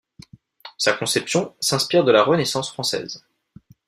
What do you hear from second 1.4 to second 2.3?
s'inspire de la